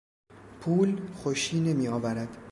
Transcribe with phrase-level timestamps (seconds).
[0.61, 2.37] پول، خوشی نمیآورد.